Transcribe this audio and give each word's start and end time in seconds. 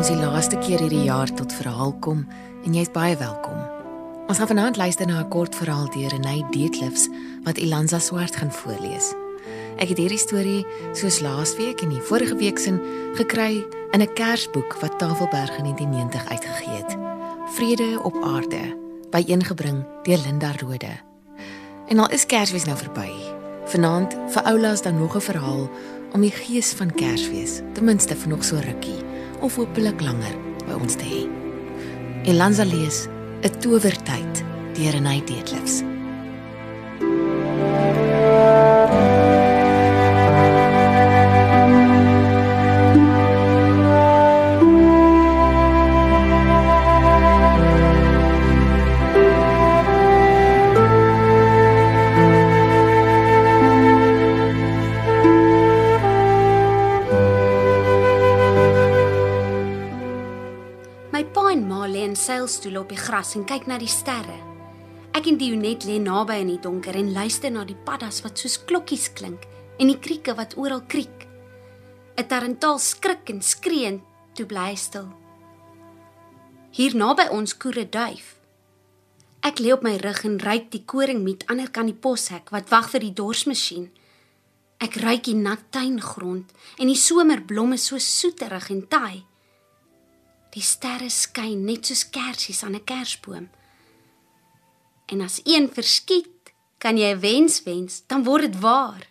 ons 0.00 0.08
die 0.08 0.16
laaste 0.16 0.56
keer 0.64 0.80
hierdie 0.80 1.02
jaar 1.10 1.28
tot 1.36 1.52
verhaal 1.52 1.90
kom 2.00 2.22
en 2.64 2.72
jy's 2.72 2.88
baie 2.94 3.12
welkom. 3.20 3.58
Ons 4.32 4.38
gaan 4.40 4.48
vanaand 4.48 4.78
luister 4.80 5.06
na 5.06 5.20
'n 5.20 5.28
kort 5.28 5.54
verhaal 5.54 5.90
deur 5.92 6.08
Renay 6.08 6.40
Deetlefs 6.50 7.08
wat 7.44 7.58
Ilanza 7.58 7.98
Swart 7.98 8.36
gaan 8.36 8.52
voorlees. 8.52 9.12
Ek 9.76 9.88
het 9.88 9.98
hierdie 9.98 10.18
storie 10.18 10.66
soos 10.92 11.20
laasweek 11.20 11.82
en 11.82 11.90
die 11.90 12.00
vorige 12.00 12.36
week 12.36 12.58
sin 12.58 12.80
gekry 13.14 13.66
in 13.92 14.00
'n 14.00 14.14
Kersboek 14.14 14.80
wat 14.80 14.98
Tafelberg 14.98 15.58
in 15.58 15.64
1990 15.64 16.28
uitgegee 16.28 16.76
het. 16.76 16.96
Vrede 17.52 18.00
op 18.02 18.16
aarde, 18.22 18.76
byeengebring 19.10 19.84
deur 20.02 20.18
Linda 20.24 20.52
Rode. 20.60 20.96
En 21.88 21.98
al 21.98 22.10
is 22.10 22.26
Kersfees 22.26 22.64
nou 22.64 22.76
verby. 22.76 23.10
Vanaand 23.64 24.16
vir 24.28 24.42
Oulaas 24.42 24.82
dan 24.82 24.98
nog 24.98 25.14
'n 25.16 25.20
verhaal 25.20 25.68
om 26.12 26.20
die 26.20 26.32
gees 26.32 26.72
van 26.72 26.94
Kersfees 26.94 27.60
ten 27.74 27.84
minste 27.84 28.16
vir 28.16 28.28
nog 28.28 28.44
so 28.44 28.56
rukkie 28.56 29.09
of 29.40 29.56
hopelik 29.56 30.00
langer 30.00 30.34
by 30.66 30.76
ons 30.78 30.96
te 30.96 31.06
hê. 31.06 31.22
Elanza 32.30 32.64
lees 32.64 33.08
'n 33.42 33.52
towertyd 33.60 34.44
deur 34.74 34.92
Renay 34.92 35.20
Deetlefs. 35.24 35.82
Gras 63.10 63.34
en 63.34 63.42
kyk 63.42 63.66
na 63.66 63.74
die 63.80 63.90
sterre. 63.90 64.36
Ek 65.18 65.26
en 65.26 65.38
Dionet 65.40 65.82
lê 65.88 65.96
naby 65.98 66.36
in 66.44 66.52
die 66.52 66.60
donker 66.62 66.94
en 66.94 67.10
luister 67.10 67.50
na 67.50 67.64
die 67.66 67.78
paddas 67.86 68.20
wat 68.22 68.38
soos 68.38 68.60
klokkies 68.68 69.08
klink 69.18 69.48
en 69.82 69.90
die 69.90 69.98
krieke 69.98 70.36
wat 70.38 70.54
oral 70.54 70.84
kriek. 70.86 71.26
'n 72.14 72.28
Tarantaal 72.30 72.78
skrik 72.78 73.32
en 73.32 73.40
skree 73.42 73.86
en 73.86 73.98
toe 74.34 74.46
bly 74.46 74.76
stil. 74.76 75.08
Hier 76.70 76.94
naby 76.94 77.26
ons 77.34 77.56
koere 77.56 77.88
duif. 77.88 78.36
Ek 79.42 79.58
lê 79.58 79.72
op 79.72 79.82
my 79.82 79.96
rug 79.96 80.20
en 80.24 80.38
ruik 80.38 80.70
die 80.70 80.84
koringmiet 80.84 81.48
ander 81.50 81.70
kant 81.70 81.90
die 81.90 82.02
poshek 82.04 82.52
wat 82.54 82.70
wag 82.70 82.90
vir 82.92 83.00
die 83.00 83.16
dorsmasjien. 83.20 83.90
Ek 84.78 84.94
ruik 85.02 85.24
die 85.24 85.34
nat 85.34 85.66
tuingrond 85.74 86.46
en 86.78 86.86
die 86.86 87.02
somerblomme 87.06 87.78
so 87.78 87.98
soeterig 87.98 88.70
en 88.70 88.86
taai. 88.86 89.29
Die 90.50 90.62
sterre 90.62 91.10
skyn 91.10 91.64
net 91.64 91.86
soos 91.86 92.08
kersies 92.10 92.62
aan 92.62 92.74
'n 92.74 92.84
kersboom. 92.84 93.48
En 95.06 95.20
as 95.20 95.40
een 95.44 95.68
verskiet, 95.72 96.52
kan 96.78 96.96
jy 96.96 97.14
'n 97.14 97.20
wens 97.20 97.62
wens, 97.62 98.02
dan 98.06 98.24
word 98.24 98.42
dit 98.42 98.60
waar. 98.60 99.06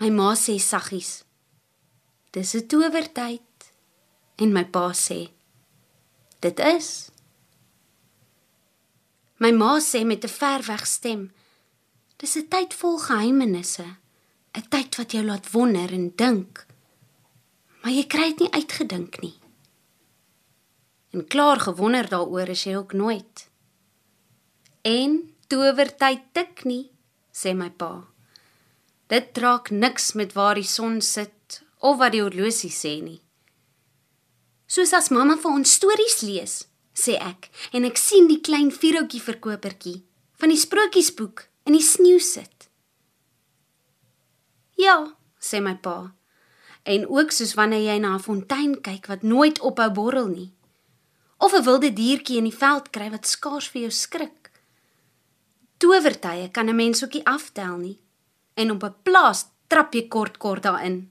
My 0.00 0.10
ma 0.10 0.34
sê 0.34 0.58
saggies: 0.58 1.24
"Dis 2.32 2.54
'n 2.54 2.66
towertyd." 2.66 3.50
En 4.36 4.52
my 4.52 4.64
pa 4.64 4.92
sê: 4.92 5.30
"Dit 6.40 6.58
is." 6.58 7.10
My 9.36 9.52
ma 9.52 9.80
sê 9.80 10.04
met 10.04 10.24
'n 10.24 10.28
verweg 10.28 10.86
stem: 10.86 11.32
"Dis 12.16 12.36
'n 12.36 12.48
tyd 12.48 12.74
vol 12.74 12.98
geheimenisse, 12.98 13.86
'n 14.56 14.68
tyd 14.68 14.96
wat 14.96 15.12
jou 15.12 15.24
laat 15.24 15.50
wonder 15.50 15.92
en 15.92 16.12
dink." 16.16 16.66
Maar 17.82 17.92
jy 17.92 18.06
kry 18.06 18.28
dit 18.28 18.38
nie 18.38 18.52
uitgedink 18.52 19.20
nie. 19.20 19.39
En 21.10 21.26
klaar 21.26 21.60
gewonder 21.60 22.08
daaroor 22.08 22.48
is 22.48 22.62
jy 22.64 22.76
ook 22.76 22.92
nooit. 22.92 23.48
En 24.86 25.34
towertyd 25.46 26.22
tik 26.32 26.62
nie, 26.64 26.90
sê 27.34 27.50
my 27.54 27.70
pa. 27.70 28.06
Dit 29.10 29.32
draak 29.34 29.72
niks 29.74 30.12
met 30.14 30.36
waar 30.38 30.54
die 30.54 30.66
son 30.66 31.00
sit 31.02 31.62
of 31.78 31.98
wat 31.98 32.14
die 32.14 32.22
horlosie 32.22 32.70
sê 32.70 33.00
nie. 33.02 33.18
Soos 34.70 34.92
as 34.94 35.10
mamma 35.10 35.34
vir 35.34 35.50
ons 35.50 35.72
stories 35.80 36.20
lees, 36.22 36.54
sê 36.94 37.16
ek, 37.18 37.50
en 37.74 37.88
ek 37.88 37.98
sien 37.98 38.30
die 38.30 38.38
klein 38.38 38.70
vierhoutjie 38.70 39.22
verkopertjie 39.24 39.98
van 40.38 40.54
die 40.54 40.60
sprokiesboek 40.62 41.48
in 41.66 41.74
die 41.74 41.82
sneeu 41.82 42.22
sit. 42.22 42.70
Ja, 44.78 45.10
sê 45.42 45.58
my 45.58 45.74
pa. 45.82 46.12
En 46.86 47.02
ook 47.10 47.34
soos 47.34 47.56
wanneer 47.58 47.82
jy 47.82 47.98
na 47.98 48.14
'n 48.14 48.22
fontein 48.22 48.78
kyk 48.80 49.10
wat 49.10 49.26
nooit 49.26 49.58
ophou 49.60 49.90
borrel 49.90 50.30
nie 50.30 50.52
of 51.40 51.52
'n 51.54 51.64
wilde 51.64 51.92
diertjie 51.92 52.36
in 52.36 52.48
die 52.48 52.60
veld 52.64 52.90
kry 52.90 53.10
wat 53.10 53.26
skaars 53.26 53.68
vir 53.72 53.80
jou 53.80 53.90
skrik. 53.90 54.50
Towertye 55.80 56.50
kan 56.50 56.68
'n 56.68 56.76
mens 56.76 57.04
ook 57.04 57.14
nie 57.14 57.26
aftel 57.26 57.76
nie. 57.76 57.98
En 58.54 58.70
op 58.70 58.82
'n 58.84 58.94
plaas 59.02 59.46
trap 59.66 59.94
jy 59.94 60.08
kort 60.08 60.36
kort 60.36 60.62
daarin. 60.62 61.10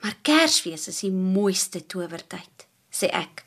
Maar 0.00 0.16
Kersfees 0.22 0.88
is 0.88 1.00
die 1.00 1.10
mooiste 1.10 1.86
towertyd, 1.86 2.66
sê 2.90 3.10
ek. 3.10 3.44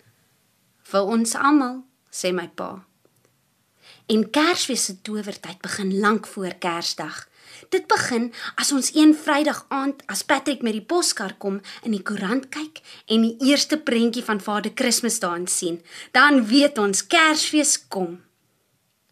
Vir 0.83 1.01
ons 1.01 1.35
almal, 1.35 1.83
sê 2.11 2.33
my 2.33 2.47
pa. 2.47 2.85
En 4.11 4.29
Kersfees 4.29 4.85
se 4.85 5.01
towertyd 5.01 5.61
begin 5.61 5.99
lank 5.99 6.27
voor 6.27 6.53
Kersdag. 6.59 7.27
Dit 7.69 7.87
begin 7.87 8.31
as 8.55 8.71
ons 8.71 8.91
een 8.95 9.13
Vrydag 9.15 9.65
aand 9.69 10.03
as 10.11 10.23
Patrick 10.23 10.61
met 10.61 10.73
die 10.73 10.85
poskar 10.85 11.35
kom 11.37 11.61
in 11.83 11.95
die 11.95 12.03
koerant 12.03 12.49
kyk 12.49 12.81
en 13.07 13.27
die 13.27 13.51
eerste 13.51 13.77
prentjie 13.77 14.23
van 14.23 14.41
Vader 14.41 14.71
Kersfees 14.71 15.19
daarin 15.19 15.47
sien, 15.47 15.81
dan 16.11 16.45
weet 16.47 16.77
ons 16.77 17.07
Kersfees 17.07 17.77
kom. 17.87 18.19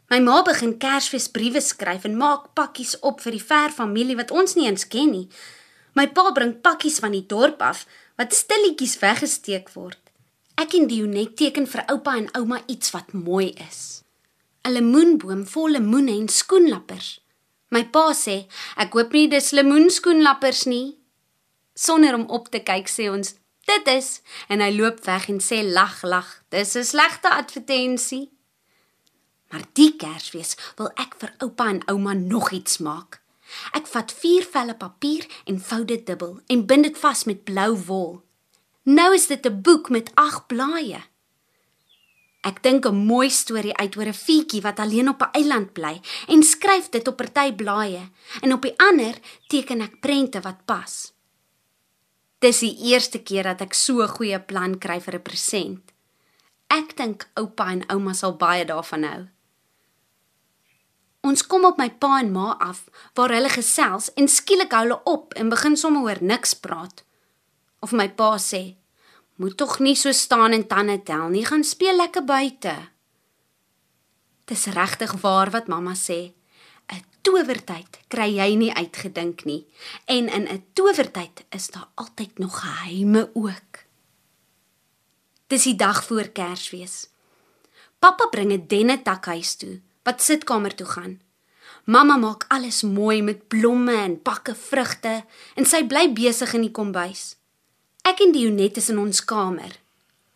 My 0.09 0.17
ma 0.25 0.41
begin 0.41 0.77
Kersfeesbriewe 0.81 1.61
skryf 1.61 2.05
en 2.09 2.17
maak 2.17 2.49
pakkies 2.57 2.95
op 3.05 3.21
vir 3.21 3.35
die 3.37 3.45
ver 3.45 3.69
familie 3.69 4.17
wat 4.17 4.31
ons 4.33 4.55
nie 4.57 4.65
eens 4.65 4.87
ken 4.89 5.11
nie. 5.13 5.27
My 5.93 6.07
pa 6.09 6.31
bring 6.33 6.55
pakkies 6.65 6.97
van 7.03 7.13
die 7.13 7.25
dorp 7.29 7.61
af 7.61 7.85
wat 8.17 8.33
stilletjies 8.33 8.97
weggesteek 9.03 9.69
word. 9.75 9.99
Ek 10.59 10.73
en 10.75 10.89
Dionet 10.89 11.37
teken 11.37 11.69
vir 11.69 11.85
oupa 11.93 12.17
en 12.17 12.27
ouma 12.35 12.63
iets 12.67 12.89
wat 12.95 13.13
mooi 13.13 13.53
is. 13.69 14.01
'n 14.65 14.73
Lemoenboom 14.73 15.45
vol 15.47 15.77
lemoene 15.77 16.17
en 16.19 16.27
skoenlappers. 16.27 17.21
My 17.69 17.83
pa 17.85 18.13
sê, 18.13 18.47
"Ek 18.77 18.93
hoop 18.93 19.11
nie 19.11 19.27
dis 19.27 19.51
lemoenskoenlappers 19.51 20.65
nie." 20.65 20.97
Sonder 21.75 22.13
om 22.13 22.25
op 22.25 22.49
te 22.49 22.59
kyk 22.59 22.87
sê 22.87 23.09
ons, 23.11 23.35
"Dit 23.65 23.87
is." 23.87 24.21
En 24.47 24.59
hy 24.59 24.71
loop 24.71 25.05
weg 25.05 25.29
en 25.29 25.39
sê 25.39 25.63
lag 25.63 26.03
lag, 26.03 26.43
"Dis 26.49 26.75
'n 26.75 26.83
slegte 26.83 27.29
advertensie." 27.29 28.31
Maar 29.49 29.61
die 29.73 29.95
Kersfees 29.95 30.57
wil 30.75 30.91
ek 30.95 31.15
vir 31.17 31.33
oupa 31.39 31.67
en 31.67 31.81
ouma 31.89 32.13
nog 32.13 32.51
iets 32.51 32.77
maak. 32.77 33.21
Ek 33.73 33.87
vat 33.87 34.11
4 34.11 34.45
velle 34.45 34.75
papier 34.75 35.25
en 35.45 35.59
vou 35.59 35.85
dit 35.85 36.05
dubbel 36.05 36.39
en 36.47 36.65
bind 36.65 36.83
dit 36.83 36.97
vas 36.97 37.23
met 37.23 37.43
blou 37.43 37.77
wol. 37.87 38.21
Nou 38.83 39.13
is 39.13 39.27
dit 39.27 39.45
'n 39.45 39.61
boek 39.61 39.89
met 39.89 40.11
8 40.15 40.47
blaaie. 40.47 41.01
Ek 42.41 42.63
dink 42.63 42.85
'n 42.85 42.95
mooi 42.95 43.29
storie 43.29 43.75
uit 43.75 43.97
oor 43.97 44.07
'n 44.07 44.13
fietjie 44.13 44.61
wat 44.61 44.79
alleen 44.79 45.09
op 45.09 45.21
'n 45.21 45.31
eiland 45.31 45.73
bly 45.73 46.01
en 46.27 46.43
skryf 46.43 46.89
dit 46.89 47.07
op 47.07 47.17
party 47.17 47.51
blaaie 47.53 48.09
en 48.41 48.53
op 48.53 48.61
die 48.61 48.77
ander 48.77 49.15
teken 49.47 49.81
ek 49.81 49.99
prente 49.99 50.41
wat 50.41 50.65
pas. 50.65 51.13
Dis 52.39 52.59
die 52.59 52.77
eerste 52.91 53.19
keer 53.19 53.43
dat 53.43 53.61
ek 53.61 53.73
so 53.73 54.01
'n 54.01 54.07
goeie 54.07 54.39
plan 54.39 54.77
kry 54.77 54.99
vir 55.01 55.15
'n 55.15 55.21
present. 55.21 55.91
Ek 56.67 56.95
dink 56.97 57.29
oupa 57.35 57.71
en 57.71 57.83
ouma 57.89 58.13
sal 58.13 58.37
baie 58.37 58.65
daarvan 58.65 59.03
hou. 59.03 59.27
Ons 61.21 61.47
kom 61.47 61.65
op 61.65 61.77
my 61.77 61.89
pa 61.89 62.19
en 62.19 62.31
ma 62.31 62.55
af 62.59 62.85
waar 63.13 63.29
hulle 63.29 63.49
gesels 63.49 64.13
en 64.13 64.27
skielik 64.27 64.71
hou 64.71 64.81
hulle 64.81 65.01
op 65.03 65.33
en 65.33 65.49
begin 65.49 65.77
sommer 65.77 66.01
oor 66.01 66.21
niks 66.21 66.53
praat. 66.53 67.03
Of 67.79 67.91
my 67.91 68.09
pa 68.09 68.37
sê: 68.37 68.78
"Moet 69.39 69.57
tog 69.57 69.79
nie 69.79 69.95
so 69.95 70.11
staan 70.11 70.51
en 70.51 70.67
tande 70.67 70.99
tel 71.03 71.29
nie, 71.31 71.45
gaan 71.45 71.63
speel 71.63 71.95
lekker 71.95 72.25
buite." 72.25 72.75
Dis 74.45 74.65
regtig 74.65 75.11
waar 75.21 75.49
wat 75.49 75.67
mamma 75.67 75.95
sê. 75.95 76.33
'n 76.91 77.03
Towertyd 77.21 77.99
kry 78.07 78.29
jy 78.35 78.55
nie 78.55 78.73
uitgedink 78.73 79.45
nie 79.45 79.67
en 80.05 80.27
in 80.27 80.47
'n 80.47 80.63
towertyd 80.73 81.45
is 81.49 81.67
daar 81.67 81.89
altyd 81.95 82.37
nog 82.37 82.59
geheime 82.59 83.29
ook. 83.33 83.85
Dis 85.47 85.63
die 85.63 85.75
dag 85.75 86.03
voor 86.03 86.27
Kersfees. 86.29 87.09
Pappa 87.99 88.25
bring 88.27 88.51
'n 88.51 88.67
dennetak 88.67 89.25
huis 89.25 89.55
toe 89.55 89.81
wat 90.03 90.21
sitkamer 90.21 90.75
toe 90.75 90.87
gaan. 90.87 91.21
Mamma 91.85 92.17
maak 92.17 92.45
alles 92.47 92.81
mooi 92.81 93.21
met 93.21 93.47
blomme 93.47 93.95
en 93.95 94.21
pakke 94.21 94.55
vrugte 94.55 95.25
en 95.55 95.65
sy 95.65 95.83
bly 95.87 96.13
besig 96.13 96.53
in 96.53 96.61
die 96.61 96.71
kombuis. 96.71 97.38
Ek 98.09 98.23
en 98.25 98.31
Dionet 98.33 98.77
is 98.79 98.87
in 98.89 98.97
ons 98.97 99.19
kamer. 99.21 99.75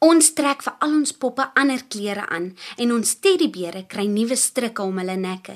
Ons 0.03 0.27
trek 0.37 0.61
vir 0.61 0.75
al 0.83 0.91
ons 0.99 1.13
poppe 1.17 1.45
ander 1.57 1.81
klere 1.89 2.25
aan 2.35 2.51
en 2.83 2.91
ons 2.93 3.13
teddybere 3.23 3.85
kry 3.89 4.03
nuwe 4.11 4.35
strikke 4.37 4.83
om 4.85 4.99
hulle 5.01 5.15
nekke. 5.17 5.55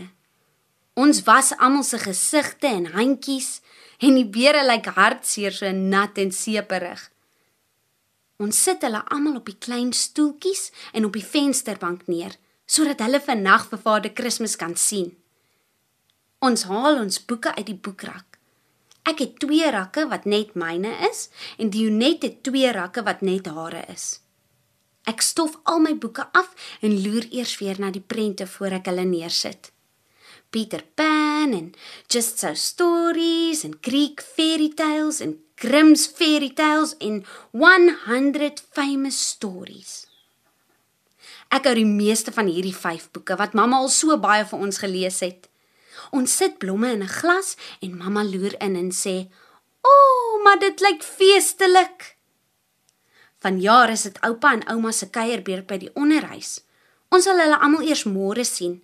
Ons 0.97 1.19
was 1.27 1.51
almal 1.59 1.85
se 1.85 1.99
gesigte 2.01 2.71
en 2.71 2.87
handjies 2.95 3.59
en 4.01 4.17
die 4.17 4.25
beere 4.37 4.63
lyk 4.65 4.89
hartseer 4.95 5.53
so 5.53 5.69
nat 5.75 6.17
en 6.23 6.33
seeperig. 6.33 7.03
Ons 8.41 8.63
sit 8.65 8.81
hulle 8.87 9.03
almal 9.13 9.37
op 9.43 9.51
die 9.51 9.59
klein 9.67 9.91
stoeltjies 9.93 10.71
en 10.97 11.05
op 11.05 11.19
die 11.19 11.27
vensterbank 11.35 12.07
neer 12.09 12.39
sodat 12.65 13.03
hulle 13.05 13.21
vannag 13.23 13.69
vir 13.69 13.83
Vader 13.83 14.15
Kersfees 14.17 14.57
kan 14.59 14.73
sien. 14.75 15.13
Ons 16.41 16.65
haal 16.71 16.97
ons 17.03 17.21
boeke 17.29 17.53
uit 17.59 17.67
die 17.69 17.77
boekrak. 17.77 18.36
Ek 19.07 19.21
het 19.23 19.37
twee 19.39 19.67
rakke 19.71 20.03
wat 20.11 20.25
net 20.27 20.55
myne 20.59 20.91
is 21.07 21.27
en 21.57 21.71
Dionet 21.71 22.25
het 22.27 22.41
twee 22.43 22.71
rakke 22.75 23.05
wat 23.07 23.23
net 23.23 23.47
hare 23.47 23.85
is. 23.93 24.19
Ek 25.07 25.23
stof 25.23 25.55
al 25.63 25.79
my 25.79 25.93
boeke 25.95 26.25
af 26.35 26.51
en 26.83 26.97
loer 27.05 27.29
eers 27.31 27.55
weer 27.61 27.79
na 27.79 27.93
die 27.95 28.03
prente 28.03 28.47
voor 28.57 28.81
ek 28.81 28.89
hulle 28.91 29.07
neersit. 29.07 29.71
Peter 30.51 30.83
Pan 30.95 31.53
en 31.55 31.71
Just 32.11 32.39
So 32.39 32.53
Stories 32.55 33.63
en 33.63 33.77
Greek 33.81 34.23
Fairy 34.23 34.69
Tales 34.75 35.19
en 35.23 35.37
Grimm's 35.55 36.07
Fairy 36.07 36.51
Tales 36.55 36.95
en 36.99 37.23
100 37.51 38.63
Famous 38.71 39.19
Stories. 39.29 40.05
Ek 41.47 41.67
hou 41.67 41.75
die 41.79 41.87
meeste 41.87 42.33
van 42.35 42.51
hierdie 42.51 42.75
5 42.75 43.11
boeke 43.15 43.37
wat 43.39 43.55
mamma 43.55 43.79
al 43.79 43.91
so 43.91 44.15
baie 44.19 44.43
vir 44.47 44.67
ons 44.67 44.83
gelees 44.83 45.19
het. 45.23 45.47
Ons 46.11 46.37
sit 46.37 46.57
blomme 46.57 46.91
in 46.91 47.03
'n 47.03 47.15
glas 47.19 47.55
en 47.81 47.97
mamma 47.97 48.23
loer 48.23 48.55
in 48.61 48.75
en 48.75 48.91
sê: 48.91 49.27
"O, 49.81 49.89
oh, 49.89 50.43
maar 50.43 50.59
dit 50.59 50.79
lyk 50.81 51.03
feestelik." 51.03 52.17
Vanjaar 53.39 53.89
is 53.89 54.01
dit 54.01 54.17
oupa 54.21 54.53
en 54.53 54.67
ouma 54.73 54.91
se 54.91 55.09
kuierbeurt 55.09 55.67
by 55.67 55.77
die 55.77 55.93
onderhuis. 55.93 56.61
Ons 57.09 57.23
sal 57.23 57.39
hulle 57.39 57.59
almal 57.59 57.85
eers 57.85 58.03
môre 58.03 58.43
sien. 58.43 58.81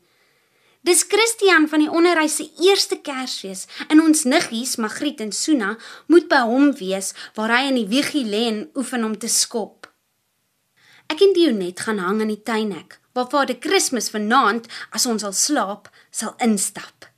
Dis 0.83 1.05
Christian 1.07 1.69
van 1.71 1.79
die 1.79 1.89
onderwys 1.89 2.35
se 2.35 2.45
eerste 2.59 2.97
Kersfees 2.99 3.67
en 3.87 4.01
ons 4.03 4.25
niggies 4.27 4.75
Magriet 4.83 5.21
en 5.23 5.31
Suna 5.31 5.77
moet 6.11 6.27
by 6.27 6.41
hom 6.43 6.73
wees 6.75 7.13
waar 7.37 7.53
hy 7.55 7.69
in 7.69 7.79
die 7.79 7.87
wiegie 7.87 8.25
lê 8.27 8.41
en 8.49 8.65
oefen 8.75 9.07
om 9.07 9.15
te 9.17 9.31
skop. 9.31 9.82
Ek 11.07 11.21
en 11.21 11.33
Dionet 11.33 11.79
gaan 11.79 11.99
hang 11.99 12.21
in 12.21 12.31
die 12.33 12.43
tuinhek 12.43 12.99
waar 13.13 13.29
Vader 13.29 13.57
Kersfees 13.61 14.09
vanaand 14.09 14.69
as 14.91 15.05
ons 15.05 15.23
al 15.23 15.35
slaap 15.37 15.89
sal 16.11 16.33
instap. 16.41 17.09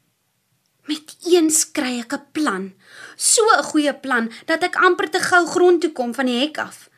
Met 0.89 1.15
eens 1.25 1.63
kry 1.71 1.99
ek 1.99 2.13
'n 2.13 2.25
plan, 2.31 2.73
so 3.15 3.41
'n 3.57 3.63
goeie 3.71 3.93
plan 3.93 4.31
dat 4.45 4.63
ek 4.63 4.75
amper 4.75 5.09
te 5.09 5.19
gou 5.19 5.45
grond 5.47 5.81
toe 5.81 5.91
kom 5.91 6.13
van 6.13 6.25
die 6.25 6.39
hek 6.39 6.57
af. 6.57 6.89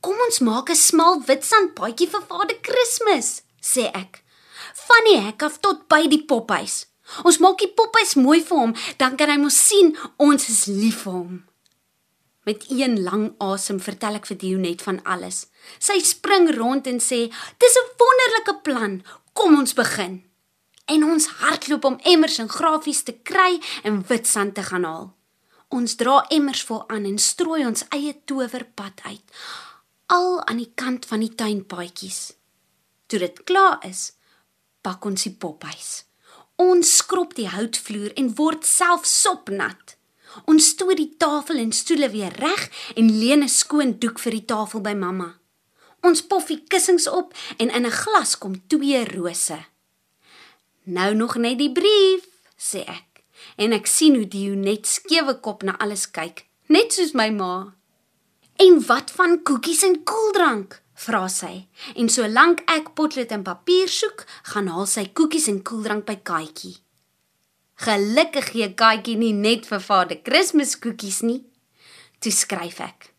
Kom 0.00 0.16
ons 0.26 0.38
maak 0.40 0.68
'n 0.70 0.76
smal 0.76 1.22
wit 1.26 1.44
sandpaadjie 1.44 2.08
vir 2.08 2.22
Vader 2.28 2.58
Kersfees, 2.60 3.42
sê 3.60 3.84
ek 3.94 4.22
van 4.86 5.04
die 5.08 5.20
hek 5.20 5.42
af 5.42 5.60
tot 5.60 5.88
by 5.88 6.06
die 6.08 6.24
pophuis. 6.24 6.86
Ons 7.24 7.38
maak 7.38 7.58
die 7.58 7.72
pophuis 7.76 8.14
mooi 8.14 8.40
vir 8.42 8.58
hom, 8.58 8.74
dan 8.96 9.16
kan 9.16 9.30
hy 9.30 9.36
mos 9.36 9.56
sien 9.68 9.96
ons 10.16 10.48
is 10.48 10.66
lief 10.66 11.04
vir 11.04 11.12
hom. 11.12 11.44
Met 12.44 12.64
een 12.68 13.02
lang 13.02 13.34
asem 13.38 13.80
vertel 13.80 14.18
ek 14.20 14.26
vir 14.28 14.38
Dionet 14.38 14.82
van 14.84 15.00
alles. 15.02 15.46
Sy 15.78 15.98
spring 16.04 16.50
rond 16.56 16.86
en 16.86 17.00
sê: 17.00 17.32
"Dis 17.58 17.76
'n 17.80 17.90
wonderlike 17.98 18.60
plan. 18.62 19.02
Kom 19.32 19.58
ons 19.58 19.72
begin." 19.72 20.24
En 20.84 21.04
ons 21.04 21.26
hardloop 21.26 21.84
om 21.84 22.00
emmers 22.02 22.38
en 22.38 22.48
grafies 22.48 23.02
te 23.02 23.12
kry 23.12 23.60
en 23.82 24.04
wit 24.06 24.26
sand 24.26 24.54
te 24.54 24.62
gaan 24.62 24.84
haal. 24.84 25.14
Ons 25.68 25.94
dra 25.94 26.24
emmers 26.28 26.62
vol 26.68 26.88
aan 26.88 27.04
en 27.08 27.18
strooi 27.18 27.64
ons 27.66 27.84
eie 27.88 28.12
towerpad 28.24 29.00
uit, 29.04 29.22
al 30.06 30.46
aan 30.46 30.60
die 30.60 30.72
kant 30.74 31.06
van 31.06 31.20
die 31.24 31.34
tuinpaadjies. 31.34 32.34
Toe 33.06 33.18
dit 33.18 33.42
klaar 33.48 33.80
is, 33.88 34.12
pak 34.82 35.04
ons 35.04 35.22
die 35.22 35.32
pophuis. 35.32 36.04
Ons 36.60 36.96
skrob 37.00 37.34
die 37.34 37.48
houtvloer 37.48 38.12
en 38.20 38.34
word 38.38 38.66
self 38.68 39.08
sopnat. 39.08 39.96
Ons 40.44 40.68
stoot 40.74 40.96
die 40.96 41.14
tafel 41.18 41.60
en 41.62 41.72
stoele 41.72 42.10
weer 42.10 42.34
reg 42.38 42.68
en 42.96 43.18
leen 43.18 43.42
'n 43.42 43.48
skoon 43.48 43.98
doek 43.98 44.18
vir 44.18 44.32
die 44.32 44.44
tafel 44.44 44.80
by 44.80 44.94
mamma. 44.94 45.38
Ons 46.02 46.22
pof 46.22 46.46
die 46.46 46.64
kussings 46.68 47.08
op 47.08 47.34
en 47.56 47.70
in 47.70 47.86
'n 47.86 47.90
glas 48.02 48.38
kom 48.38 48.66
twee 48.66 49.04
rose. 49.04 49.58
Nou 50.84 51.14
nog 51.14 51.36
net 51.36 51.58
die 51.58 51.72
brief, 51.72 52.26
sê 52.58 52.84
ek. 52.84 53.24
En 53.56 53.72
ek 53.72 53.86
sien 53.86 54.14
hoe 54.14 54.28
die 54.28 54.50
net 54.50 54.86
skewe 54.86 55.40
kop 55.40 55.62
na 55.62 55.78
alles 55.78 56.10
kyk, 56.10 56.46
net 56.66 56.92
soos 56.92 57.12
my 57.12 57.30
ma. 57.30 57.74
En 58.56 58.86
wat 58.86 59.10
van 59.10 59.42
koekies 59.42 59.82
en 59.82 60.04
koeldrank? 60.04 60.82
vra 60.94 61.26
sy. 61.28 61.66
En 61.98 62.08
solank 62.08 62.62
ek 62.70 62.92
potlood 62.98 63.32
en 63.34 63.44
papier 63.46 63.90
soek, 63.90 64.24
gaan 64.52 64.70
haal 64.72 64.86
sy 64.90 65.08
koekies 65.16 65.48
en 65.52 65.62
koeldrank 65.66 66.06
by 66.08 66.16
Katjie. 66.22 66.76
Gelukkig 67.82 68.52
gee 68.52 68.68
Katjie 68.78 69.16
nie 69.18 69.32
net 69.34 69.66
vir 69.66 69.82
Vader 69.82 70.20
Kersfees 70.22 70.76
koekies 70.78 71.22
nie. 71.26 71.40
Toe 72.22 72.32
skryf 72.32 72.78
ek: 72.80 73.10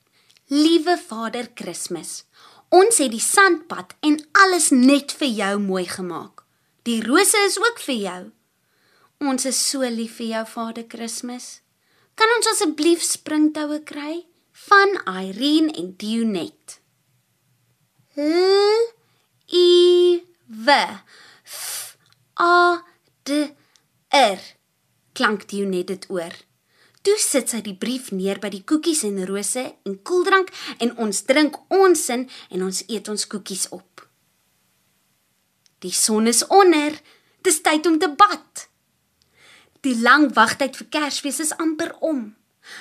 Liewe 0.48 0.96
Vader 0.98 1.50
Kersfees, 1.58 2.24
ons 2.72 3.02
het 3.04 3.12
die 3.12 3.24
sandpad 3.24 3.98
en 4.02 4.18
alles 4.46 4.72
net 4.72 5.12
vir 5.20 5.28
jou 5.28 5.60
mooi 5.60 5.86
gemaak. 5.86 6.46
Die 6.88 7.02
rose 7.04 7.38
is 7.48 7.60
ook 7.60 7.82
vir 7.84 8.00
jou. 8.00 8.22
Ons 9.26 9.46
is 9.50 9.60
so 9.60 9.84
lief 9.90 10.20
vir 10.22 10.32
jou 10.36 10.46
Vader 10.54 10.88
Kersfees. 10.88 11.60
Kan 12.16 12.32
ons 12.38 12.48
asseblief 12.54 13.04
springtoue 13.04 13.82
kry 13.84 14.24
van 14.70 14.96
Irene 15.04 15.74
en 15.76 15.92
Dionet? 16.00 16.80
L 18.16 18.88
I 19.52 20.24
W 20.48 20.72
F 21.44 21.98
A 22.40 22.80
D 23.28 23.52
R 24.16 24.40
klank 25.16 25.48
die 25.52 25.66
net 25.68 25.90
dit 25.92 26.06
oor. 26.12 26.34
Toe 27.06 27.16
sit 27.22 27.52
sy 27.52 27.62
die 27.64 27.76
brief 27.80 28.12
neer 28.16 28.40
by 28.44 28.50
die 28.54 28.64
koekies 28.68 29.04
en 29.08 29.20
rose 29.28 29.64
en 29.88 29.98
koeldrank 30.08 30.52
en 30.84 30.94
ons 31.06 31.22
drink 31.28 31.58
ons 31.74 32.04
in 32.16 32.26
en 32.50 32.64
ons 32.68 32.82
eet 32.88 33.10
ons 33.12 33.28
koekies 33.32 33.68
op. 33.76 34.06
Die 35.84 35.94
son 35.94 36.32
is 36.32 36.42
onder. 36.48 36.96
Dis 37.46 37.62
tyd 37.62 37.86
om 37.86 38.00
te 38.02 38.10
bad. 38.10 38.66
Die 39.86 39.98
lang 40.02 40.32
wagtyd 40.34 40.80
vir 40.80 40.90
Kersfees 40.96 41.42
is 41.44 41.54
amper 41.62 41.92
om. 42.00 42.32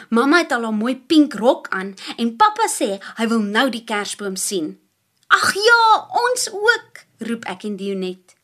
Mamma 0.09 0.41
het 0.41 0.53
al 0.57 0.65
'n 0.71 0.81
mooi 0.81 0.97
pink 0.97 1.35
rok 1.35 1.69
aan 1.69 1.95
en 2.17 2.37
pappa 2.37 2.67
sê 2.69 3.01
hy 3.19 3.27
wil 3.29 3.43
nou 3.43 3.69
die 3.71 3.85
kersboom 3.85 4.37
sien. 4.37 4.81
Ag 5.29 5.55
ja, 5.55 5.83
ons 6.25 6.49
ook, 6.53 7.05
roep 7.19 7.45
ek 7.45 7.65
en 7.65 7.77
Dionet. 7.77 8.35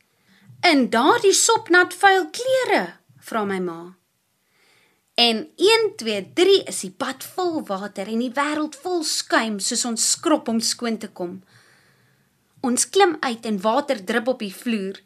In 0.60 0.90
daardie 0.92 1.32
sopnat 1.32 1.94
vuil 1.96 2.26
klere, 2.36 2.82
vra 3.24 3.46
my 3.48 3.56
ma. 3.64 3.78
En 5.16 5.38
1 5.56 5.86
2 5.96 6.32
3 6.36 6.56
is 6.68 6.80
die 6.84 6.90
pad 6.92 7.24
vol 7.24 7.62
water 7.64 8.10
en 8.12 8.20
die 8.20 8.32
wêreld 8.36 8.76
vol 8.82 9.00
skuim 9.08 9.56
soos 9.64 9.86
ons 9.88 10.04
skrop 10.16 10.50
om 10.52 10.60
skoon 10.60 10.98
te 11.00 11.08
kom. 11.08 11.38
Ons 12.60 12.84
klim 12.92 13.16
uit 13.24 13.48
en 13.48 13.60
water 13.64 14.02
drup 14.04 14.28
op 14.34 14.44
die 14.44 14.52
vloer. 14.52 15.00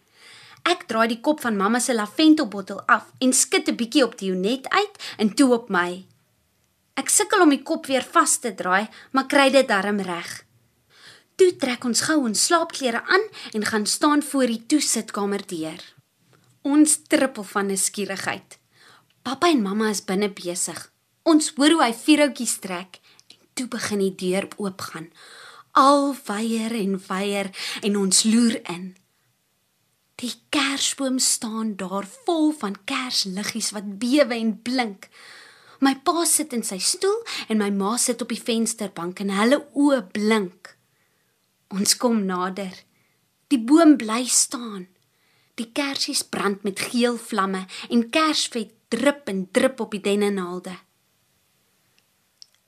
Ek 0.67 0.89
draai 0.91 1.07
die 1.13 1.21
kop 1.23 1.45
van 1.47 1.61
mamma 1.61 1.79
se 1.79 1.95
laventelbottel 1.95 2.83
af 2.91 3.13
en 3.23 3.33
skud 3.33 3.71
'n 3.71 3.79
bietjie 3.79 4.05
op 4.05 4.19
Dionet 4.19 4.67
uit 4.69 4.95
en 5.19 5.35
toe 5.35 5.53
op 5.55 5.71
my. 5.71 6.05
Ek 6.99 7.09
sukkel 7.09 7.43
om 7.43 7.51
die 7.51 7.63
kop 7.63 7.87
weer 7.87 8.03
vas 8.03 8.39
te 8.39 8.55
draai, 8.55 8.89
maar 9.13 9.27
kry 9.27 9.51
dit 9.51 9.69
darm 9.69 10.01
reg. 10.01 10.45
Toe 11.35 11.51
trek 11.59 11.85
ons 11.89 12.01
gou 12.07 12.21
ons 12.29 12.47
slaapklere 12.47 13.01
aan 13.11 13.25
en 13.53 13.65
gaan 13.67 13.87
staan 13.91 14.23
voor 14.23 14.47
die 14.47 14.63
toesitkamer 14.71 15.43
deur. 15.51 15.81
Ons 16.63 17.01
trippel 17.11 17.43
van 17.43 17.67
nuuskierigheid. 17.67 18.59
Pappa 19.27 19.51
en 19.51 19.63
mamma 19.63 19.89
is 19.91 20.05
binne 20.07 20.31
besig. 20.31 20.79
Ons 21.27 21.51
hoor 21.57 21.75
hoe 21.75 21.83
hy 21.83 21.95
vierhoutjies 21.97 22.59
trek 22.63 23.01
en 23.33 23.41
toe 23.59 23.67
begin 23.73 24.03
die 24.05 24.15
deur 24.21 24.47
oopgaan. 24.61 25.09
Al 25.75 26.13
weier 26.29 26.77
en 26.79 26.99
weier 27.09 27.51
en 27.83 27.97
ons 27.99 28.23
loer 28.29 28.61
in. 28.71 28.93
Die 30.23 30.33
kersboom 30.55 31.19
staan 31.19 31.75
daar 31.81 32.07
vol 32.27 32.53
van 32.61 32.77
kersliggies 32.87 33.73
wat 33.75 33.97
bewe 33.99 34.37
en 34.37 34.55
blink. 34.63 35.09
My 35.83 35.97
pa 36.07 36.23
sit 36.31 36.55
in 36.55 36.63
sy 36.63 36.79
stoel 36.79 37.19
en 37.49 37.59
my 37.59 37.73
ma 37.75 37.97
sit 37.99 38.23
op 38.23 38.31
die 38.31 38.41
vensterbank 38.41 39.25
en 39.25 39.35
hulle 39.35 39.65
oë 39.75 40.05
blink. 40.15 40.77
Ons 41.75 41.97
kom 41.99 42.21
nader. 42.23 42.75
Die 43.51 43.59
boom 43.59 43.97
bly 43.99 44.23
staan. 44.31 44.87
Die 45.59 45.67
kersies 45.75 46.23
brand 46.23 46.63
met 46.63 46.79
geel 46.91 47.17
vlamme 47.19 47.65
en 47.91 48.05
kersvet 48.15 48.71
drup 48.95 49.27
en 49.31 49.49
drup 49.51 49.81
op 49.83 49.95
die 49.95 50.03
dennenaalde. 50.05 50.77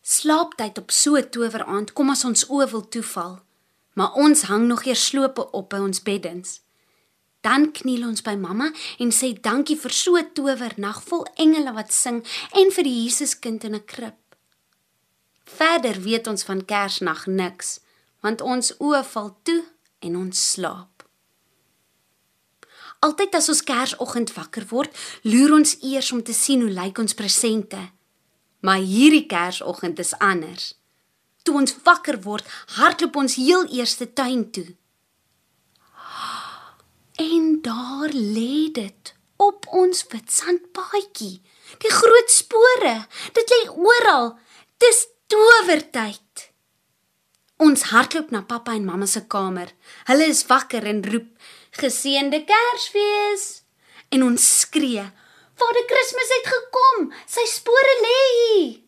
Slaaptyd 0.03 0.79
op 0.79 0.91
so 0.91 1.15
'n 1.17 1.31
toweraand 1.31 1.93
kom 1.93 2.11
as 2.11 2.25
ons 2.25 2.47
oë 2.49 2.71
wil 2.71 2.89
toeval, 2.89 3.43
maar 3.95 4.13
ons 4.13 4.43
hang 4.43 4.67
nog 4.67 4.85
eers 4.85 5.07
slope 5.07 5.51
op 5.51 5.71
by 5.71 5.79
ons 5.79 6.03
beddens. 6.03 6.61
Dan 7.41 7.73
kniel 7.73 8.07
ons 8.09 8.23
by 8.23 8.35
mamma 8.35 8.73
en 8.99 9.11
sê 9.11 9.41
dankie 9.41 9.79
vir 9.79 9.91
so 9.91 10.17
'n 10.17 10.33
towernag 10.33 11.03
vol 11.03 11.27
engele 11.37 11.73
wat 11.73 11.93
sing 11.93 12.27
en 12.53 12.71
vir 12.71 12.85
die 12.85 13.03
Jesuskind 13.05 13.65
in 13.65 13.75
'n 13.75 13.85
krib. 13.85 14.19
Verder 15.45 16.01
weet 16.03 16.27
ons 16.27 16.43
van 16.43 16.65
Kersnag 16.65 17.27
niks 17.27 17.86
want 18.25 18.41
ons 18.41 18.73
oë 18.79 19.03
val 19.13 19.33
toe 19.43 19.63
en 20.05 20.17
ons 20.17 20.45
slaap. 20.53 21.05
Altyd 23.05 23.37
as 23.39 23.51
ons 23.53 23.63
Kersoggend 23.63 24.33
wakker 24.35 24.65
word, 24.71 24.95
loer 25.29 25.53
ons 25.59 25.77
eers 25.85 26.09
om 26.13 26.23
te 26.25 26.35
sien 26.35 26.65
hoe 26.65 26.73
lyk 26.73 26.99
ons 26.99 27.15
presente. 27.15 27.81
Maar 28.65 28.81
hierdie 28.83 29.27
Kersoggend 29.31 30.01
is 30.03 30.15
anders. 30.19 30.73
Toe 31.45 31.55
ons 31.61 31.77
wakker 31.87 32.19
word, 32.25 32.47
hardloop 32.81 33.21
ons 33.21 33.37
heel 33.39 33.69
eers 33.71 33.99
tuin 34.15 34.49
toe. 34.51 34.67
En 37.17 37.61
daar 37.63 38.13
lê 38.13 38.73
dit 38.73 39.13
op 39.37 39.69
ons 39.73 40.03
wit 40.13 40.33
sandpaadjie. 40.33 41.39
Die 41.83 41.93
groot 41.93 42.33
spore, 42.33 42.97
dit 43.37 43.53
lê 43.55 43.61
oral. 43.71 44.35
Dis 44.83 45.07
towertyd. 45.31 46.51
Ons 47.57 47.87
hardloop 47.89 48.31
na 48.31 48.43
pappa 48.45 48.75
en 48.77 48.85
mamma 48.85 49.07
se 49.09 49.23
kamer. 49.33 49.71
Hulle 50.09 50.27
is 50.29 50.45
wakker 50.47 50.85
en 50.85 51.01
roep: 51.05 51.29
"Geseënde 51.81 52.45
Kersfees!" 52.45 53.63
En 54.11 54.23
ons 54.23 54.61
skree: 54.61 55.05
"Vader 55.57 55.85
Kersfees 55.89 56.33
het 56.37 56.47
gekom. 56.53 57.13
Sy 57.27 57.47
spore 57.47 57.95
lê 58.03 58.19
hier." 58.37 58.83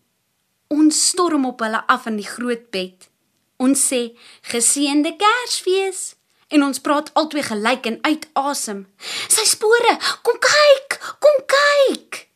Ons 0.68 1.08
storm 1.08 1.46
op 1.46 1.60
hulle 1.60 1.86
af 1.86 2.06
in 2.06 2.16
die 2.16 2.28
groot 2.28 2.70
bed. 2.70 3.08
Ons 3.56 3.88
sê: 3.92 4.16
"Geseënde 4.42 5.16
Kersfees!" 5.16 6.14
En 6.48 6.62
ons 6.62 6.80
praat 6.80 7.10
albei 7.14 7.42
gelyk 7.42 7.86
en 7.86 7.98
uit 8.02 8.28
asem. 8.32 8.86
Sy 9.28 9.44
spore, 9.44 9.98
kom 10.22 10.38
kyk, 10.40 11.00
kom 11.20 11.44
kyk. 11.46 12.28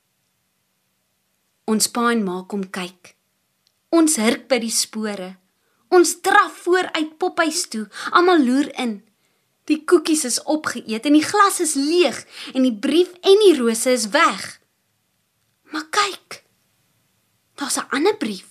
Ons 1.65 1.89
pa 1.89 2.11
en 2.13 2.25
ma 2.25 2.43
kom 2.49 2.65
kyk. 2.71 3.17
Ons 3.89 4.17
hurk 4.17 4.49
by 4.49 4.59
die 4.59 4.71
spore. 4.73 5.42
Ons 5.93 6.21
draf 6.25 6.63
vooruit 6.65 7.17
pophuis 7.21 7.67
toe. 7.69 7.87
Almal 8.17 8.45
loer 8.45 8.71
in. 8.81 9.03
Die 9.69 9.83
koekies 9.85 10.25
is 10.25 10.41
opgeëet 10.49 11.05
en 11.07 11.19
die 11.19 11.27
glas 11.27 11.61
is 11.63 11.75
leeg 11.77 12.23
en 12.55 12.65
die 12.67 12.75
brief 12.87 13.13
en 13.21 13.45
die 13.45 13.55
rose 13.59 13.93
is 13.93 14.09
weg. 14.15 14.47
Maar 15.73 15.87
kyk. 15.91 16.43
Daar's 17.61 17.79
'n 17.79 17.91
ander 17.91 18.17
brief. 18.17 18.49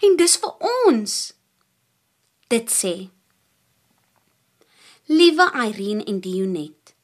En 0.00 0.16
dis 0.16 0.36
vir 0.36 0.54
ons. 0.86 1.34
Dit 2.48 2.70
sê: 2.70 3.10
Liewe 5.06 5.50
Irene 5.54 6.04
en 6.04 6.20
Dionet. 6.20 6.94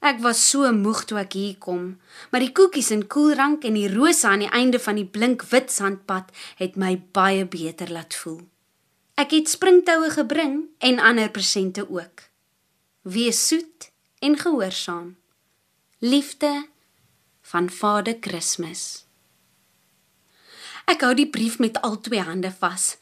Ek 0.00 0.20
was 0.20 0.50
so 0.50 0.72
moeg 0.72 1.04
toe 1.04 1.18
ek 1.18 1.32
hier 1.32 1.56
kom, 1.58 2.00
maar 2.30 2.40
die 2.40 2.52
koekies 2.52 2.90
en 2.90 3.06
koelrank 3.06 3.64
en 3.64 3.74
die 3.74 3.88
rose 3.94 4.26
aan 4.26 4.38
die 4.38 4.50
einde 4.50 4.78
van 4.78 4.94
die 4.94 5.06
blink 5.06 5.42
wit 5.50 5.72
sandpad 5.74 6.30
het 6.56 6.76
my 6.76 6.92
baie 7.12 7.46
beter 7.46 7.90
laat 7.90 8.14
voel. 8.14 8.46
Ek 9.18 9.32
het 9.34 9.48
springtoue 9.50 10.12
gebring 10.14 10.68
en 10.78 11.00
ander 11.02 11.30
presente 11.34 11.82
ook. 11.90 12.22
Wees 13.02 13.40
soet 13.48 13.90
en 14.22 14.38
gehoorsaam. 14.38 15.16
Liefde 15.98 16.68
van 17.42 17.66
Vader 17.70 18.14
Kersfees. 18.22 18.84
Ek 20.86 21.02
hou 21.02 21.10
die 21.18 21.26
brief 21.26 21.58
met 21.58 21.82
al 21.82 21.98
twee 22.00 22.22
hande 22.22 22.54
vas. 22.60 22.94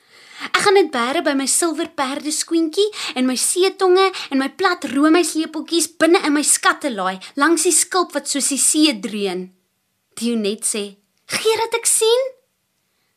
Ek 0.49 0.64
gaan 0.64 0.80
dit 0.80 0.88
bære 0.92 1.20
by 1.26 1.37
my 1.37 1.50
silwer 1.52 1.92
perde 1.92 2.32
skoentjie 2.32 2.88
en 3.12 3.28
my 3.28 3.37
seetonge 3.37 4.08
en 4.32 4.40
my 4.40 4.49
plat 4.56 4.88
roomyslepeltjies 4.96 5.92
binne 6.00 6.25
in 6.25 6.32
my 6.32 6.44
skattelaai 6.44 7.20
langs 7.37 7.68
die 7.68 7.76
skulp 7.76 8.16
wat 8.16 8.32
soos 8.32 8.54
die 8.54 8.62
see 8.62 8.96
dreun. 8.96 9.50
Dionet 10.16 10.64
sê: 10.64 10.96
"Gee 11.28 11.56
dat 11.61 11.76
ek 11.76 11.87
sien." 11.87 12.30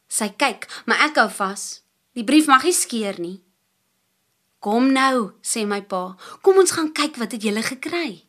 Sy 0.10 0.34
kyk, 0.36 0.68
maar 0.86 1.08
ek 1.08 1.16
hou 1.16 1.30
vas. 1.30 1.80
Die 2.20 2.26
brief 2.28 2.50
mag 2.52 2.66
nie 2.68 2.76
skeur 2.76 3.16
nie. 3.24 3.38
Kom 4.60 4.90
nou, 4.92 5.38
sê 5.40 5.62
my 5.64 5.80
pa. 5.88 6.18
Kom 6.44 6.58
ons 6.60 6.74
gaan 6.76 6.90
kyk 6.92 7.16
wat 7.22 7.32
het 7.32 7.46
julle 7.48 7.62
gekry. 7.64 8.26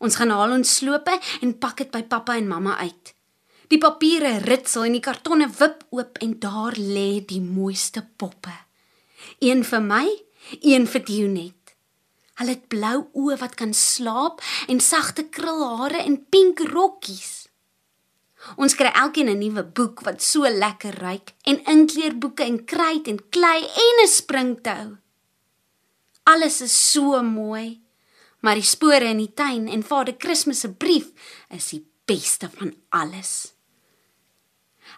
Ons 0.00 0.16
gaan 0.16 0.32
haal 0.32 0.54
ons 0.54 0.70
slope 0.78 1.12
en 1.44 1.52
pak 1.60 1.82
dit 1.82 1.90
by 1.92 2.00
pappa 2.08 2.38
en 2.40 2.48
mamma 2.48 2.78
uit. 2.80 3.12
Die 3.68 3.80
papiere 3.82 4.38
ritsel 4.46 4.86
en 4.88 4.96
die 4.96 5.04
kartonne 5.04 5.50
wip 5.58 5.84
oop 5.92 6.16
en 6.24 6.38
daar 6.40 6.78
lê 6.80 7.20
die 7.20 7.42
mooiste 7.44 8.00
poppe. 8.16 8.54
Een 9.44 9.60
vir 9.68 9.84
my, 9.84 10.06
een 10.62 10.88
vir 10.88 11.04
Dionet. 11.04 11.76
Hulle 12.40 12.56
het 12.56 12.64
blou 12.72 13.02
oë 13.12 13.36
wat 13.42 13.60
kan 13.60 13.76
slaap 13.76 14.40
en 14.72 14.80
sagte 14.80 15.28
krulhare 15.28 16.00
en 16.00 16.16
pink 16.32 16.64
rokkies. 16.72 17.45
Ons 18.54 18.76
kry 18.78 18.92
elkeen 18.94 19.28
'n 19.28 19.38
nuwe 19.38 19.64
boek 19.64 20.00
wat 20.06 20.22
so 20.22 20.46
lekker 20.46 20.94
ryk 21.02 21.34
en 21.50 21.64
inkleurboeke 21.64 22.44
en 22.44 22.64
kruit 22.64 23.08
en 23.08 23.18
klei 23.28 23.60
en 23.64 23.96
'n 24.04 24.08
springtou. 24.08 24.96
Alles 26.24 26.60
is 26.60 26.92
so 26.92 27.22
mooi, 27.22 27.80
maar 28.40 28.54
die 28.54 28.62
spore 28.62 29.04
in 29.04 29.18
die 29.18 29.34
tuin 29.34 29.68
en 29.68 29.82
Vader 29.82 30.14
Kersfees 30.14 30.60
se 30.60 30.72
brief 30.72 31.06
is 31.50 31.68
die 31.68 31.86
beste 32.04 32.50
van 32.50 32.74
alles. 32.88 33.52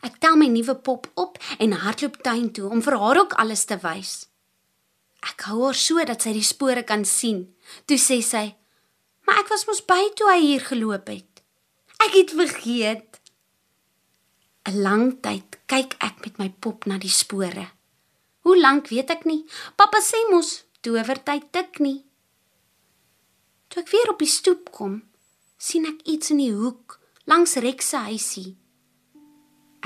Ek 0.04 0.18
tel 0.22 0.36
my 0.36 0.46
nuwe 0.46 0.74
pop 0.74 1.10
op 1.14 1.38
en 1.58 1.72
hardloop 1.72 2.20
tuin 2.22 2.52
toe 2.52 2.68
om 2.70 2.82
vir 2.82 2.96
haar 3.00 3.18
ook 3.22 3.32
alles 3.42 3.64
te 3.64 3.78
wys. 3.82 4.28
Ek 5.26 5.48
hou 5.48 5.64
haar 5.64 5.78
so 5.78 6.04
dat 6.04 6.22
sy 6.22 6.32
die 6.36 6.46
spore 6.46 6.84
kan 6.86 7.04
sien. 7.04 7.48
Toe 7.86 7.98
sê 7.98 8.20
sy: 8.22 8.54
"Maar 9.26 9.38
ek 9.42 9.48
was 9.48 9.66
mos 9.66 9.82
by 9.82 10.02
toe 10.14 10.28
hy 10.30 10.40
hier 10.40 10.60
geloop 10.60 11.08
het." 11.08 11.42
Ek 12.06 12.14
het 12.14 12.30
vergeet. 12.30 13.07
'n 14.68 14.82
lang 14.84 15.06
tyd 15.24 15.48
kyk 15.64 15.96
ek 16.04 16.16
met 16.24 16.36
my 16.36 16.48
pop 16.52 16.84
na 16.84 17.00
die 17.00 17.12
spore. 17.22 17.72
Hoe 18.44 18.56
lank 18.60 18.92
weet 18.92 19.10
ek 19.16 19.24
nie. 19.24 19.48
Pappa 19.76 20.00
sê 20.04 20.20
mos 20.28 20.68
towertyd 20.84 21.48
tik 21.56 21.80
nie. 21.80 22.04
Toe 23.68 23.80
ek 23.82 23.92
weer 23.92 24.12
op 24.12 24.20
die 24.20 24.28
stoep 24.28 24.68
kom, 24.72 25.00
sien 25.56 25.88
ek 25.88 26.04
iets 26.04 26.32
in 26.36 26.40
die 26.44 26.52
hoek 26.52 26.98
langs 27.24 27.56
Rex 27.64 27.92
se 27.92 28.04
huisie. 28.08 28.56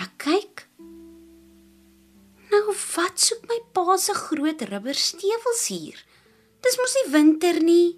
Ek 0.02 0.18
kyk. 0.18 0.66
Nou 2.50 2.74
wat 2.74 3.22
soek 3.22 3.46
my 3.48 3.58
pa 3.74 3.96
se 3.96 4.14
groot 4.18 4.66
rubberstewels 4.66 5.66
hier? 5.70 5.98
Dis 6.62 6.78
mos 6.78 6.94
nie 6.98 7.08
winter 7.14 7.58
nie. 7.62 7.88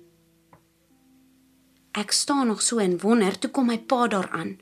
Ek 1.96 2.12
staan 2.12 2.48
nog 2.52 2.60
so 2.62 2.80
en 2.82 3.00
wonder 3.00 3.36
toe 3.38 3.50
kom 3.50 3.72
my 3.72 3.78
pa 3.80 4.04
daaraan. 4.08 4.58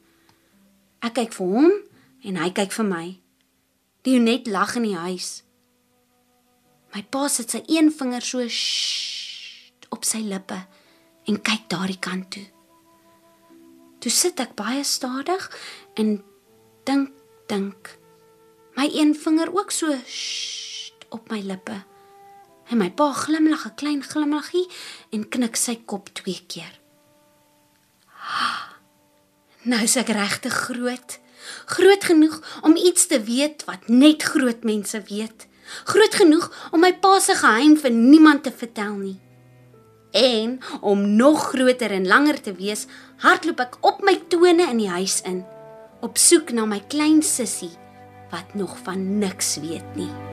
Ek 1.03 1.19
kyk 1.19 1.35
vir 1.35 1.57
hom 1.57 1.73
en 2.23 2.39
hy 2.39 2.51
kyk 2.55 2.73
vir 2.79 2.89
my. 2.89 3.07
Dionet 4.03 4.49
lag 4.51 4.75
in 4.79 4.87
die 4.87 4.99
huis. 4.99 5.43
My 6.93 7.03
pa 7.03 7.29
sit 7.33 7.55
sy 7.55 7.63
een 7.71 7.91
vinger 7.95 8.25
so 8.25 8.45
op 9.95 10.05
sy 10.09 10.21
lippe 10.27 10.59
en 11.31 11.39
kyk 11.39 11.69
daardie 11.73 12.01
kant 12.03 12.29
toe. 12.35 12.45
Toe 14.03 14.11
sit 14.11 14.41
ek 14.43 14.57
baie 14.59 14.83
stadig 14.85 15.47
en 16.01 16.19
dink 16.89 17.15
dink. 17.51 17.95
My 18.77 18.89
een 18.91 19.15
vinger 19.15 19.53
ook 19.55 19.71
so 19.71 19.95
op 21.13 21.31
my 21.31 21.41
lippe. 21.45 21.79
En 22.73 22.81
my 22.81 22.91
pa 22.91 23.13
glimlag 23.13 23.67
'n 23.67 23.75
klein 23.75 24.03
glimlaggie 24.03 24.67
en 25.13 25.29
knik 25.29 25.57
sy 25.57 25.77
kop 25.85 26.09
twee 26.15 26.41
keer. 26.47 26.81
Nou 29.63 29.83
is 29.83 29.97
ek 29.97 30.09
regtig 30.09 30.53
groot 30.53 31.22
groot 31.65 32.05
genoeg 32.05 32.41
om 32.63 32.77
iets 32.77 33.07
te 33.07 33.23
weet 33.23 33.65
wat 33.65 33.89
net 33.89 34.23
groot 34.23 34.65
mense 34.65 35.03
weet. 35.09 35.47
Groot 35.85 36.15
genoeg 36.15 36.49
om 36.73 36.81
my 36.85 36.93
pa 37.01 37.19
se 37.21 37.37
geheim 37.39 37.77
vir 37.81 37.95
niemand 37.95 38.43
te 38.45 38.53
vertel 38.53 38.95
nie. 38.95 39.19
En 40.13 40.59
om 40.81 41.07
nog 41.17 41.49
groter 41.55 41.91
en 41.91 42.07
langer 42.07 42.41
te 42.41 42.53
wees, 42.53 42.87
hardloop 43.25 43.63
ek 43.65 43.79
op 43.81 44.03
my 44.05 44.19
tone 44.29 44.69
in 44.69 44.83
die 44.85 44.91
huis 44.93 45.23
in, 45.25 45.41
op 46.05 46.21
soek 46.21 46.53
na 46.53 46.69
my 46.69 46.83
klein 46.93 47.23
sussie 47.25 47.73
wat 48.33 48.55
nog 48.57 48.77
van 48.85 49.19
niks 49.19 49.57
weet 49.61 49.97
nie. 49.97 50.32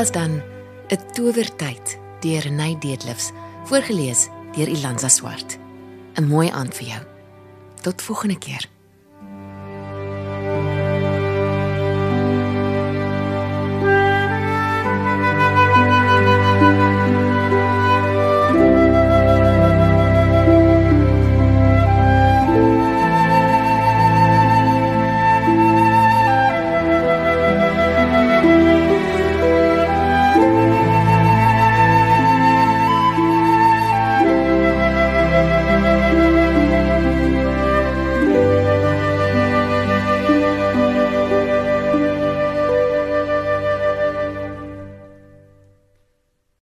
Was 0.00 0.12
dan 0.12 0.42
'n 0.88 1.12
towertyd 1.12 1.98
deur 2.20 2.40
Renay 2.40 2.78
Deedlifs, 2.78 3.30
voorgeles 3.64 4.28
deur 4.52 4.68
Ilanza 4.68 5.08
Swart. 5.08 5.58
'n 6.14 6.24
Mooi 6.24 6.48
aand 6.50 6.74
vir 6.74 6.86
jou. 6.86 7.02
Tot 7.80 8.02
volgende 8.02 8.38
keer. 8.38 8.68